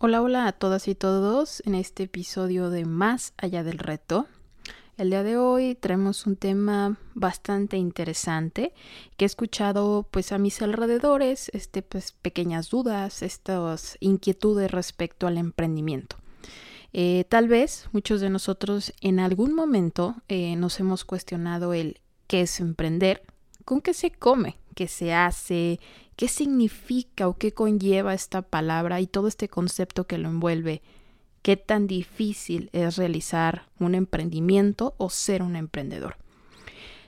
[0.00, 4.26] Hola, hola a todas y todos en este episodio de Más allá del reto.
[4.96, 8.72] El día de hoy traemos un tema bastante interesante
[9.16, 15.38] que he escuchado pues a mis alrededores, este pues pequeñas dudas, estas inquietudes respecto al
[15.38, 16.16] emprendimiento.
[16.92, 22.42] Eh, tal vez muchos de nosotros en algún momento eh, nos hemos cuestionado el qué
[22.42, 23.22] es emprender,
[23.64, 25.80] con qué se come, qué se hace,
[26.14, 30.82] qué significa o qué conlleva esta palabra y todo este concepto que lo envuelve.
[31.42, 36.16] Qué tan difícil es realizar un emprendimiento o ser un emprendedor.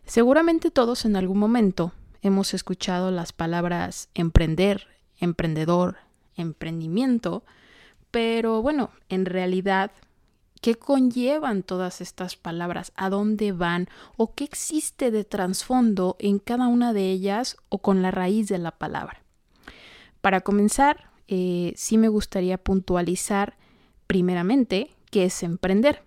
[0.06, 1.92] Seguramente todos en algún momento
[2.22, 5.98] hemos escuchado las palabras emprender, emprendedor,
[6.36, 7.44] emprendimiento,
[8.10, 9.92] pero bueno, en realidad
[10.60, 12.92] ¿Qué conllevan todas estas palabras?
[12.94, 13.88] ¿A dónde van?
[14.18, 18.58] ¿O qué existe de trasfondo en cada una de ellas o con la raíz de
[18.58, 19.22] la palabra?
[20.20, 23.56] Para comenzar, eh, sí me gustaría puntualizar
[24.06, 26.02] primeramente qué es emprender.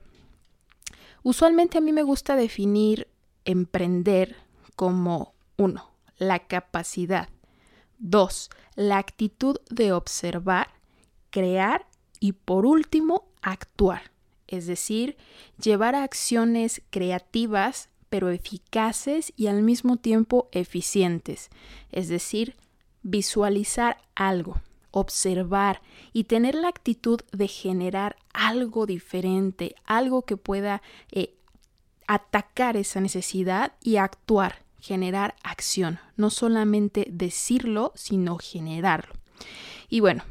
[1.24, 3.08] Usualmente a mí me gusta definir
[3.46, 4.36] emprender
[4.76, 7.28] como uno, la capacidad,
[7.98, 10.70] dos, la actitud de observar,
[11.31, 11.88] crear
[12.20, 14.12] y por último, actuar
[14.54, 15.18] es decir,
[15.62, 21.50] llevar acciones creativas pero eficaces y al mismo tiempo eficientes,
[21.92, 22.56] es decir,
[23.02, 25.81] visualizar algo, observar
[26.14, 31.34] y tener la actitud de generar algo diferente, algo que pueda eh,
[32.06, 39.16] atacar esa necesidad y actuar, generar acción, no solamente decirlo, sino generarlo.
[39.90, 40.24] Y bueno,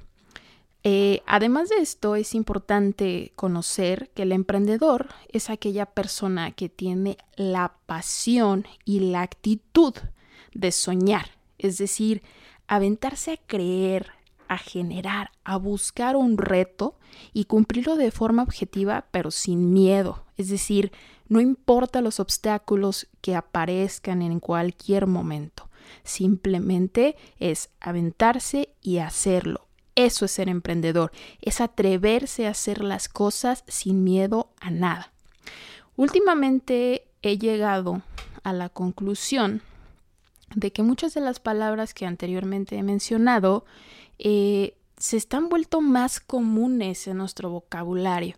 [0.84, 7.18] eh, además de esto, es importante conocer que el emprendedor es aquella persona que tiene
[7.36, 9.94] la pasión y la actitud
[10.54, 12.22] de soñar, es decir,
[12.66, 14.10] aventarse a creer,
[14.48, 16.96] a generar, a buscar un reto
[17.32, 20.24] y cumplirlo de forma objetiva, pero sin miedo.
[20.36, 20.90] Es decir,
[21.28, 25.70] no importa los obstáculos que aparezcan en cualquier momento.
[26.02, 33.64] Simplemente es aventarse y hacerlo, eso es ser emprendedor, es atreverse a hacer las cosas
[33.66, 35.12] sin miedo a nada.
[35.96, 38.02] Últimamente he llegado
[38.42, 39.62] a la conclusión
[40.54, 43.64] de que muchas de las palabras que anteriormente he mencionado
[44.18, 48.36] eh, se están vuelto más comunes en nuestro vocabulario.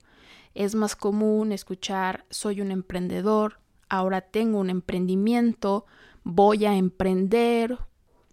[0.54, 5.86] Es más común escuchar soy un emprendedor, ahora tengo un emprendimiento,
[6.22, 7.78] voy a emprender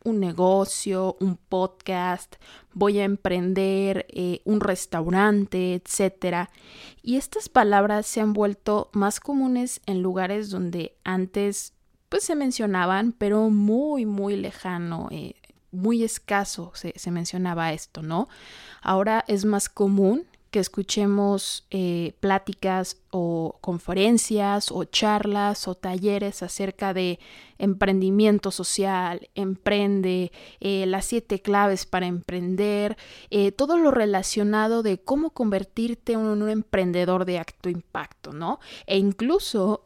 [0.03, 2.35] un negocio, un podcast,
[2.73, 6.50] voy a emprender eh, un restaurante, etc.
[7.01, 11.73] Y estas palabras se han vuelto más comunes en lugares donde antes
[12.09, 15.35] pues se mencionaban, pero muy, muy lejano, eh,
[15.72, 18.28] muy escaso se, se mencionaba esto, ¿no?
[18.81, 26.94] Ahora es más común que escuchemos eh, pláticas o conferencias o charlas o talleres acerca
[26.94, 27.19] de
[27.57, 32.97] emprendimiento social, emprende, eh, las siete claves para emprender,
[33.29, 38.59] eh, todo lo relacionado de cómo convertirte en un emprendedor de acto impacto, ¿no?
[38.88, 39.83] E incluso,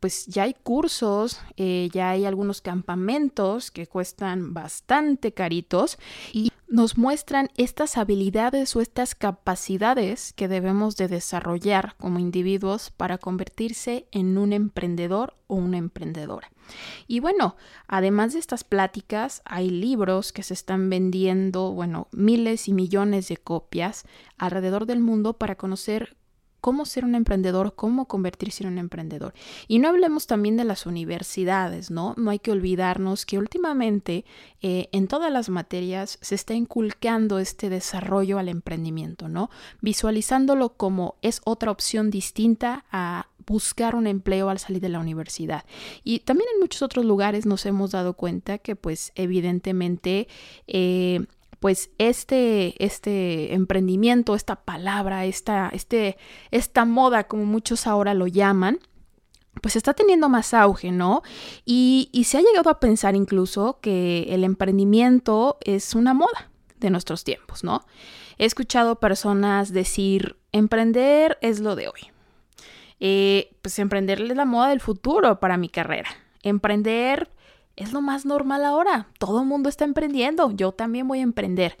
[0.00, 5.98] pues ya hay cursos, ya hay algunos campamentos que cuestan bastante caritos
[6.32, 12.53] y nos muestran estas habilidades o estas capacidades que debemos de desarrollar como individuos
[12.96, 16.50] para convertirse en un emprendedor o una emprendedora.
[17.06, 17.56] Y bueno,
[17.86, 23.36] además de estas pláticas, hay libros que se están vendiendo, bueno, miles y millones de
[23.36, 24.04] copias
[24.38, 26.16] alrededor del mundo para conocer
[26.64, 29.34] cómo ser un emprendedor, cómo convertirse en un emprendedor.
[29.68, 32.14] Y no hablemos también de las universidades, ¿no?
[32.16, 34.24] No hay que olvidarnos que últimamente
[34.62, 39.50] eh, en todas las materias se está inculcando este desarrollo al emprendimiento, ¿no?
[39.82, 45.66] Visualizándolo como es otra opción distinta a buscar un empleo al salir de la universidad.
[46.02, 50.28] Y también en muchos otros lugares nos hemos dado cuenta que pues evidentemente
[50.66, 51.26] eh,
[51.64, 56.18] pues este, este emprendimiento, esta palabra, esta, este,
[56.50, 58.80] esta moda, como muchos ahora lo llaman,
[59.62, 61.22] pues está teniendo más auge, ¿no?
[61.64, 66.50] Y, y, se ha llegado a pensar incluso que el emprendimiento es una moda
[66.80, 67.86] de nuestros tiempos, ¿no?
[68.36, 72.12] He escuchado personas decir, emprender es lo de hoy.
[73.00, 76.10] Eh, pues emprender es la moda del futuro para mi carrera.
[76.42, 77.30] Emprender
[77.76, 79.08] es lo más normal ahora.
[79.18, 80.50] Todo el mundo está emprendiendo.
[80.52, 81.76] Yo también voy a emprender.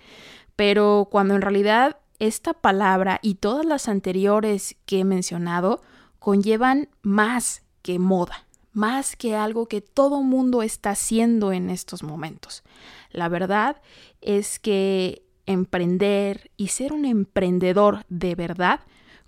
[0.56, 5.82] Pero cuando en realidad esta palabra y todas las anteriores que he mencionado
[6.18, 12.62] conllevan más que moda, más que algo que todo mundo está haciendo en estos momentos.
[13.10, 13.80] La verdad
[14.20, 18.80] es que emprender y ser un emprendedor de verdad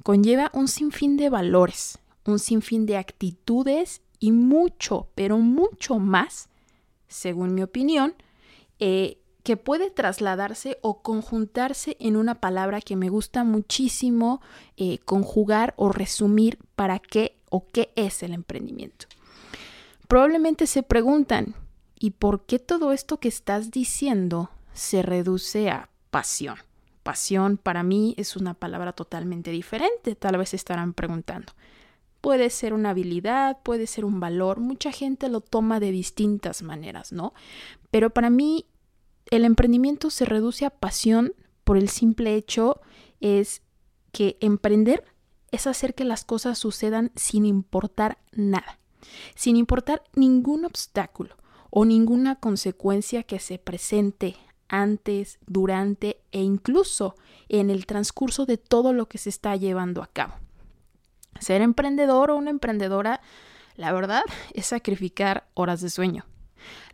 [0.02, 6.48] conlleva un sinfín de valores, un sinfín de actitudes y mucho, pero mucho más,
[7.08, 8.14] según mi opinión,
[8.78, 14.40] eh, que puede trasladarse o conjuntarse en una palabra que me gusta muchísimo
[14.76, 19.06] eh, conjugar o resumir para qué o qué es el emprendimiento.
[20.08, 21.54] Probablemente se preguntan,
[21.98, 26.56] ¿y por qué todo esto que estás diciendo se reduce a pasión?
[27.04, 31.52] Pasión para mí es una palabra totalmente diferente, tal vez estarán preguntando.
[32.26, 37.12] Puede ser una habilidad, puede ser un valor, mucha gente lo toma de distintas maneras,
[37.12, 37.34] ¿no?
[37.92, 38.66] Pero para mí
[39.30, 42.80] el emprendimiento se reduce a pasión por el simple hecho
[43.20, 43.62] es
[44.10, 45.04] que emprender
[45.52, 48.80] es hacer que las cosas sucedan sin importar nada,
[49.36, 51.36] sin importar ningún obstáculo
[51.70, 54.34] o ninguna consecuencia que se presente
[54.66, 57.14] antes, durante e incluso
[57.48, 60.34] en el transcurso de todo lo que se está llevando a cabo.
[61.40, 63.20] Ser emprendedor o una emprendedora,
[63.76, 64.22] la verdad,
[64.54, 66.26] es sacrificar horas de sueño.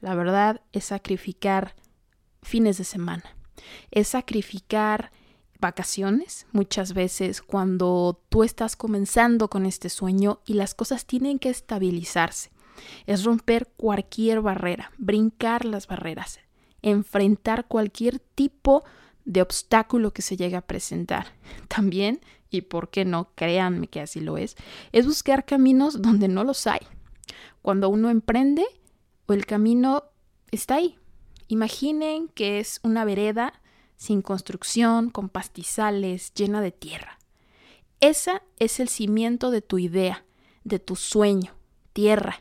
[0.00, 1.74] La verdad es sacrificar
[2.42, 3.24] fines de semana.
[3.90, 5.12] Es sacrificar
[5.60, 11.50] vacaciones muchas veces cuando tú estás comenzando con este sueño y las cosas tienen que
[11.50, 12.50] estabilizarse.
[13.06, 16.40] Es romper cualquier barrera, brincar las barreras,
[16.82, 18.82] enfrentar cualquier tipo
[19.24, 21.28] de obstáculo que se llegue a presentar.
[21.68, 22.20] También,
[22.52, 24.56] y por qué no, créanme que así lo es,
[24.92, 26.80] es buscar caminos donde no los hay.
[27.62, 28.64] Cuando uno emprende,
[29.26, 30.04] o el camino
[30.50, 30.98] está ahí,
[31.52, 33.52] Imaginen que es una vereda
[33.98, 37.18] sin construcción, con pastizales, llena de tierra.
[38.00, 40.24] Esa es el cimiento de tu idea,
[40.64, 41.54] de tu sueño,
[41.92, 42.40] tierra.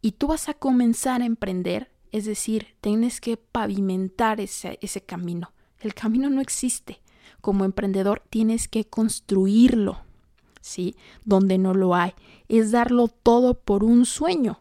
[0.00, 5.52] Y tú vas a comenzar a emprender, es decir, tienes que pavimentar ese, ese camino.
[5.80, 7.00] El camino no existe.
[7.40, 10.00] Como emprendedor tienes que construirlo,
[10.60, 10.96] ¿sí?
[11.24, 12.12] Donde no lo hay.
[12.48, 14.60] Es darlo todo por un sueño,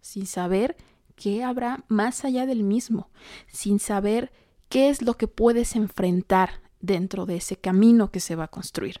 [0.00, 0.76] sin saber
[1.16, 3.08] qué habrá más allá del mismo,
[3.48, 4.32] sin saber
[4.68, 9.00] qué es lo que puedes enfrentar dentro de ese camino que se va a construir.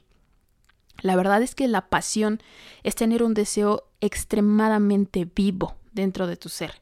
[1.00, 2.40] La verdad es que la pasión
[2.82, 6.80] es tener un deseo extremadamente vivo dentro de tu ser.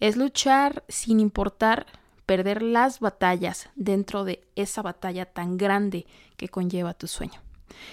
[0.00, 1.86] Es luchar sin importar
[2.26, 6.06] perder las batallas dentro de esa batalla tan grande
[6.36, 7.40] que conlleva tu sueño.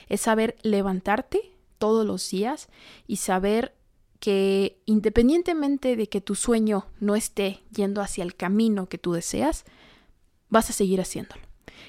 [0.07, 2.69] Es saber levantarte todos los días
[3.07, 3.74] y saber
[4.19, 9.66] que independientemente de que tu sueño no esté yendo hacia el camino que tú deseas,
[10.50, 11.42] vas a seguir haciéndolo.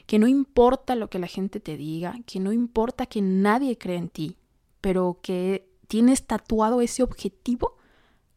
[0.06, 3.99] Que no importa lo que la gente te diga, que no importa que nadie cree
[3.99, 4.39] en ti,
[4.81, 7.77] pero que tienes tatuado ese objetivo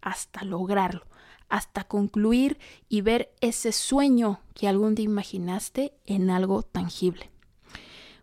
[0.01, 1.05] hasta lograrlo,
[1.55, 2.57] hasta concluir
[2.89, 7.31] y ver ese sueño que algún día imaginaste en algo tangible.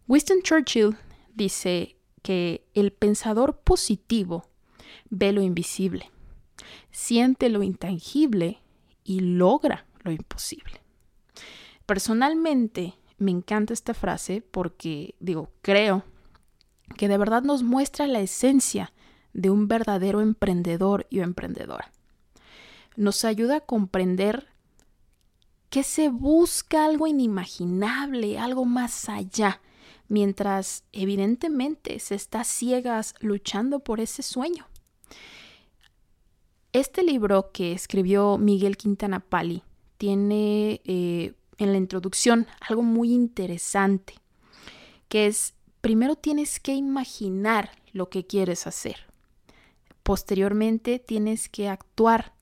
[0.07, 0.99] Winston Churchill
[1.35, 4.45] dice que el pensador positivo
[5.09, 6.11] ve lo invisible,
[6.91, 8.61] siente lo intangible
[9.03, 10.83] y logra lo imposible.
[11.87, 16.05] Personalmente me encanta esta frase porque, digo, creo
[16.99, 18.93] que de verdad nos muestra la esencia
[19.33, 21.91] de un verdadero emprendedor y emprendedora.
[22.97, 24.49] Nos ayuda a comprender
[25.71, 29.63] que se busca algo inimaginable, algo más allá,
[30.09, 34.67] mientras evidentemente se está ciegas luchando por ese sueño.
[36.75, 39.63] Este libro que escribió Miguel Quintana Pali
[39.99, 44.15] tiene eh, en la introducción algo muy interesante,
[45.09, 49.07] que es, primero tienes que imaginar lo que quieres hacer.
[50.03, 52.33] Posteriormente tienes que actuar,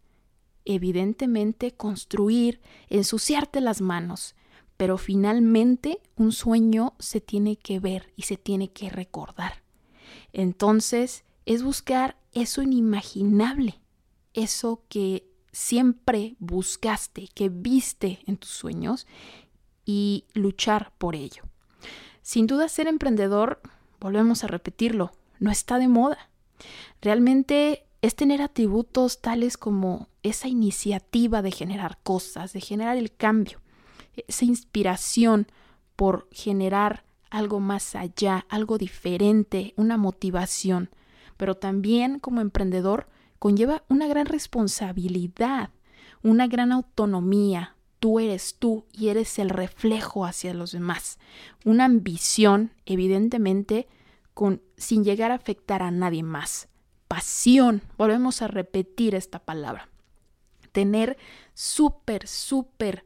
[0.64, 4.34] evidentemente construir, ensuciarte las manos,
[4.76, 9.62] pero finalmente un sueño se tiene que ver y se tiene que recordar.
[10.32, 13.80] Entonces es buscar eso inimaginable,
[14.34, 19.06] eso que siempre buscaste, que viste en tus sueños
[19.84, 21.42] y luchar por ello.
[22.22, 23.60] Sin duda ser emprendedor,
[23.98, 26.30] volvemos a repetirlo, no está de moda.
[27.00, 33.60] Realmente es tener atributos tales como esa iniciativa de generar cosas, de generar el cambio,
[34.28, 35.46] esa inspiración
[35.96, 40.90] por generar algo más allá, algo diferente, una motivación.
[41.36, 43.06] Pero también como emprendedor
[43.38, 45.70] conlleva una gran responsabilidad,
[46.22, 47.76] una gran autonomía.
[47.98, 51.18] Tú eres tú y eres el reflejo hacia los demás.
[51.64, 53.88] Una ambición, evidentemente,
[54.34, 56.68] con, sin llegar a afectar a nadie más.
[57.08, 57.82] pasión.
[57.98, 59.88] Volvemos a repetir esta palabra.
[60.72, 61.16] Tener
[61.54, 63.04] súper, súper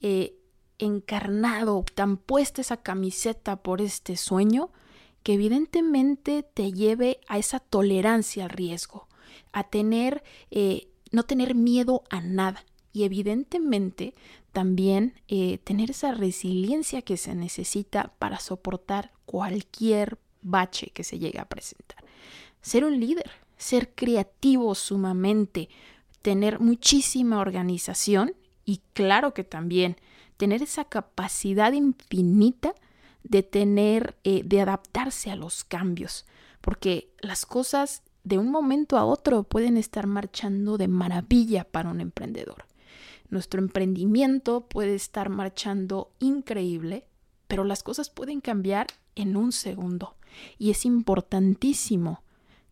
[0.00, 0.36] eh,
[0.78, 4.70] encarnado, tan puesta esa camiseta por este sueño,
[5.22, 9.08] que evidentemente te lleve a esa tolerancia al riesgo,
[9.52, 14.14] a tener, eh, no tener miedo a nada y evidentemente
[14.52, 21.40] también eh, tener esa resiliencia que se necesita para soportar cualquier bache que se llegue
[21.40, 22.04] a presentar.
[22.62, 25.68] Ser un líder, ser creativo sumamente,
[26.24, 28.32] tener muchísima organización
[28.64, 29.96] y claro que también
[30.38, 32.74] tener esa capacidad infinita
[33.24, 36.24] de tener, eh, de adaptarse a los cambios,
[36.62, 42.00] porque las cosas de un momento a otro pueden estar marchando de maravilla para un
[42.00, 42.64] emprendedor.
[43.28, 47.06] Nuestro emprendimiento puede estar marchando increíble,
[47.48, 50.14] pero las cosas pueden cambiar en un segundo.
[50.56, 52.22] Y es importantísimo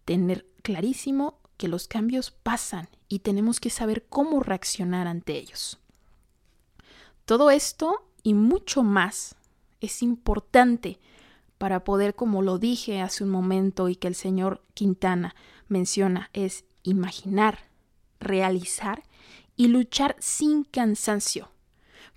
[0.07, 5.79] tener clarísimo que los cambios pasan y tenemos que saber cómo reaccionar ante ellos.
[7.25, 9.37] Todo esto y mucho más
[9.81, 10.99] es importante
[11.59, 15.35] para poder, como lo dije hace un momento y que el señor Quintana
[15.69, 17.71] menciona, es imaginar,
[18.19, 19.05] realizar
[19.57, 21.51] y luchar sin cansancio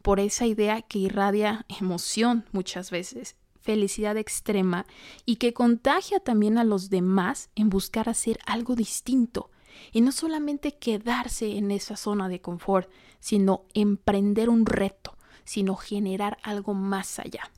[0.01, 4.85] por esa idea que irradia emoción muchas veces, felicidad extrema
[5.25, 9.49] y que contagia también a los demás en buscar hacer algo distinto
[9.91, 16.37] y no solamente quedarse en esa zona de confort, sino emprender un reto, sino generar
[16.43, 17.51] algo más allá.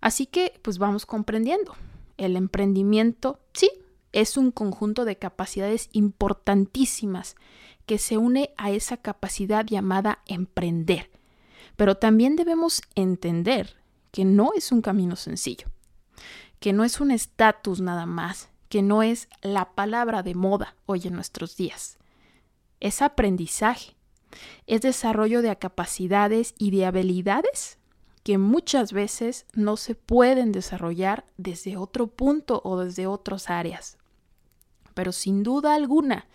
[0.00, 1.74] Así que, pues vamos comprendiendo.
[2.18, 3.70] El emprendimiento, sí,
[4.12, 7.34] es un conjunto de capacidades importantísimas
[7.86, 11.10] que se une a esa capacidad llamada emprender.
[11.76, 13.77] Pero también debemos entender
[14.10, 15.68] que no es un camino sencillo,
[16.60, 21.02] que no es un estatus nada más, que no es la palabra de moda hoy
[21.04, 21.98] en nuestros días.
[22.80, 23.96] Es aprendizaje,
[24.66, 27.78] es desarrollo de capacidades y de habilidades
[28.22, 33.96] que muchas veces no se pueden desarrollar desde otro punto o desde otras áreas.
[34.92, 36.26] Pero sin duda alguna,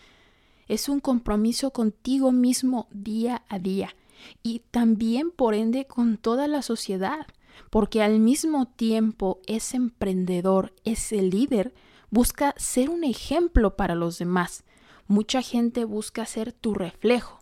[0.67, 3.95] es un compromiso contigo mismo día a día
[4.41, 7.27] y también por ende con toda la sociedad,
[7.69, 11.73] porque al mismo tiempo ese emprendedor, ese líder,
[12.09, 14.63] busca ser un ejemplo para los demás.
[15.07, 17.39] Mucha gente busca ser tu reflejo.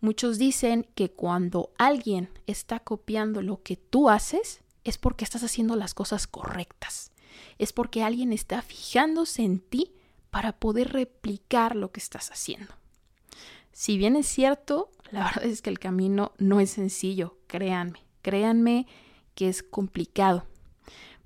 [0.00, 5.76] Muchos dicen que cuando alguien está copiando lo que tú haces, es porque estás haciendo
[5.76, 7.12] las cosas correctas.
[7.58, 9.92] Es porque alguien está fijándose en ti
[10.30, 12.74] para poder replicar lo que estás haciendo.
[13.72, 18.86] Si bien es cierto, la verdad es que el camino no es sencillo, créanme, créanme
[19.34, 20.46] que es complicado,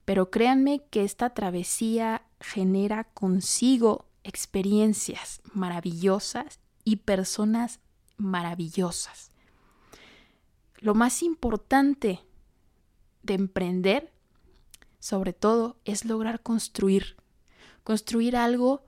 [0.04, 7.80] pero créanme que esta travesía genera consigo experiencias maravillosas y personas
[8.16, 9.30] maravillosas.
[10.78, 12.20] Lo más importante
[13.22, 14.12] de emprender,
[15.00, 17.16] sobre todo, es lograr construir,
[17.82, 18.84] construir algo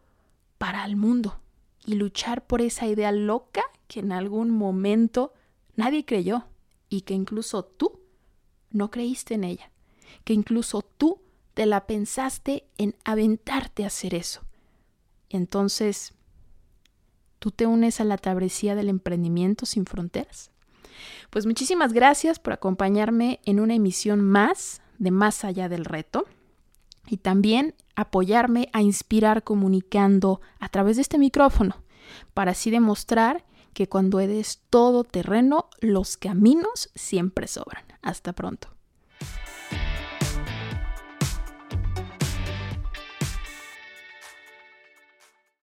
[0.58, 1.40] para el mundo
[1.84, 5.32] y luchar por esa idea loca que en algún momento
[5.76, 6.46] nadie creyó
[6.88, 7.97] y que incluso tú
[8.70, 9.70] no creíste en ella,
[10.25, 11.20] que incluso tú
[11.54, 14.42] te la pensaste en aventarte a hacer eso.
[15.28, 16.14] Entonces,
[17.38, 20.50] ¿Tú te unes a la travesía del emprendimiento sin fronteras?
[21.30, 26.25] Pues muchísimas gracias por acompañarme en una emisión más de Más allá del reto
[27.06, 31.76] y también apoyarme a inspirar comunicando a través de este micrófono
[32.34, 37.84] para así demostrar que cuando eres todo terreno, los caminos siempre sobran.
[38.02, 38.77] Hasta pronto.